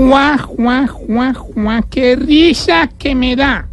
Juá, 0.00 0.38
juá, 0.38 0.86
juá, 0.86 1.34
juá, 1.34 1.82
qué 1.90 2.16
risa 2.16 2.88
que 2.98 3.14
me 3.14 3.36
da. 3.36 3.68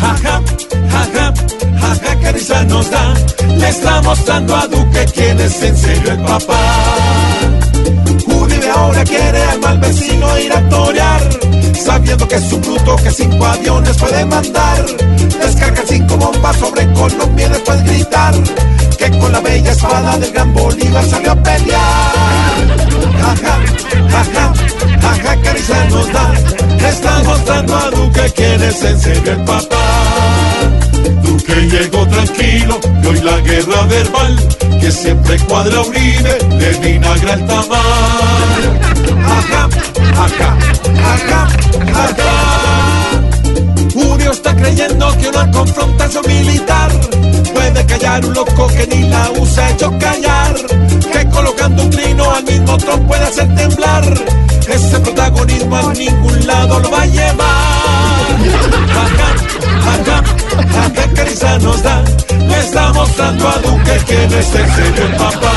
Jaja, 0.00 0.42
jaja, 0.90 1.34
jaja, 1.80 2.20
qué 2.20 2.32
risa 2.32 2.64
nos 2.64 2.90
da. 2.90 3.14
Le 3.56 3.68
está 3.68 4.02
mostrando 4.02 4.56
a 4.56 4.66
Duque 4.66 5.06
quién 5.14 5.38
es 5.38 5.62
en 5.62 5.76
serio 5.76 6.10
el 6.10 6.20
papá. 6.22 6.60
Uribe 8.26 8.70
ahora 8.70 9.04
quiere 9.04 9.42
al 9.44 9.60
mal 9.60 9.78
vecino 9.78 10.38
ir 10.40 10.52
a 10.52 10.68
torear. 10.68 11.22
Sabiendo 11.80 12.26
que 12.26 12.34
es 12.34 12.52
un 12.52 12.60
bruto 12.60 12.96
que 12.96 13.10
cinco 13.12 13.46
aviones 13.46 13.96
puede 13.96 14.24
mandar. 14.24 14.84
Risa 25.70 25.84
nos 25.90 26.12
da. 26.12 26.88
Está 26.88 27.22
mostrando 27.24 27.76
a 27.76 27.90
Duque 27.90 28.32
quién 28.34 28.62
es 28.62 28.82
en 28.82 29.00
serio 29.00 29.32
el 29.32 29.44
papá. 29.44 29.76
Duque 31.22 31.54
llegó 31.54 32.06
tranquilo 32.06 32.80
y 33.02 33.06
hoy 33.06 33.20
la 33.20 33.38
guerra 33.40 33.82
verbal 33.86 34.48
que 34.80 34.90
siempre 34.90 35.38
cuadra 35.40 35.80
Uribe 35.80 36.38
le 36.58 36.72
vinagra 36.78 37.34
el 37.34 37.46
tamal. 37.46 38.62
Ajá, 39.24 39.68
ajá, 40.16 40.58
ajá, 41.14 41.48
ajá. 41.94 42.32
Uribe 43.94 44.30
está 44.30 44.54
creyendo 44.54 45.16
que 45.18 45.28
una 45.28 45.50
confrontación 45.50 46.24
militar 46.26 46.90
puede 47.54 47.86
callar 47.86 48.24
un 48.24 48.34
loco 48.34 48.66
que 48.68 48.86
ni 48.86 49.08
la 49.08 49.30
usa 49.38 49.70
hecho 49.70 49.92
callar. 49.98 50.54
Que 51.12 51.28
colocando 51.28 51.82
un 51.82 51.90
trino 51.90 52.30
al 52.30 52.44
mismo 52.44 52.76
tron 52.78 53.06
puede 53.06 53.24
hacer 53.24 53.54
temblar. 53.54 54.29
Ese 56.40 56.46
lado 56.46 56.80
lo 56.80 56.90
va 56.90 57.02
a 57.02 57.06
llevar. 57.06 57.46
Ajá, 58.96 59.28
ajá, 59.92 60.22
ajá, 60.58 60.90
que 61.14 61.24
risa 61.24 61.58
nos 61.58 61.82
da. 61.82 62.02
Le 62.48 62.58
está 62.58 62.92
mostrando 62.94 63.48
a 63.48 63.58
Duque 63.58 64.00
quién 64.06 64.32
es 64.32 64.54
en 64.54 64.70
serio 64.74 65.04
el 65.04 65.16
papá. 65.16 65.52